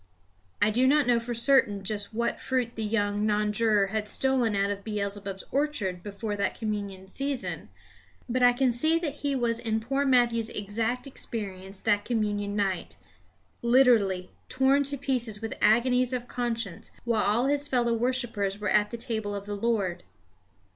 [0.63, 4.55] I do not know for certain just what fruit the young non juror had stolen
[4.55, 7.69] out of Beelzebub's orchard before that communion season;
[8.27, 12.95] but I can see that he was in poor Matthew's exact experience that communion night,
[13.61, 18.89] literally torn to pieces with agonies of conscience while all his fellow worshippers were at
[18.89, 20.01] the table of the Lord.